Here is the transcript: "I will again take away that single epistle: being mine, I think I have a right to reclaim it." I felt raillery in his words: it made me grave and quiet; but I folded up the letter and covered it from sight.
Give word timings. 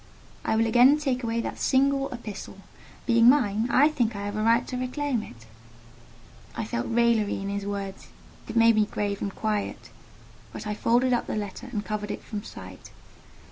"I 0.43 0.55
will 0.55 0.65
again 0.65 0.97
take 0.97 1.23
away 1.23 1.41
that 1.41 1.59
single 1.59 2.09
epistle: 2.09 2.57
being 3.05 3.29
mine, 3.29 3.69
I 3.69 3.89
think 3.89 4.15
I 4.15 4.25
have 4.25 4.35
a 4.35 4.41
right 4.41 4.65
to 4.65 4.75
reclaim 4.75 5.21
it." 5.21 5.45
I 6.55 6.65
felt 6.65 6.87
raillery 6.87 7.37
in 7.39 7.49
his 7.49 7.67
words: 7.67 8.07
it 8.47 8.55
made 8.55 8.77
me 8.77 8.87
grave 8.87 9.21
and 9.21 9.35
quiet; 9.35 9.91
but 10.51 10.65
I 10.65 10.73
folded 10.73 11.13
up 11.13 11.27
the 11.27 11.35
letter 11.35 11.67
and 11.71 11.85
covered 11.85 12.09
it 12.09 12.23
from 12.23 12.43
sight. 12.43 12.89